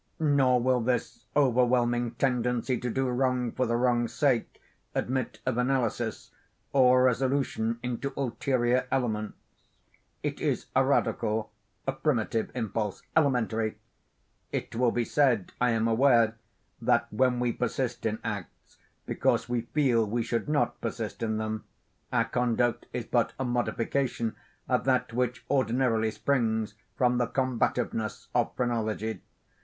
[0.19, 4.59] Nor will this overwhelming tendency to do wrong for the wrong's sake,
[4.95, 6.31] admit of analysis,
[6.73, 9.37] or resolution into ulterior elements.
[10.23, 11.51] It is a radical,
[11.85, 13.77] a primitive impulse—elementary.
[14.51, 16.35] It will be said, I am aware,
[16.81, 21.63] that when we persist in acts because we feel we should not persist in them,
[22.11, 24.35] our conduct is but a modification
[24.67, 29.21] of that which ordinarily springs from the combativeness of phrenology.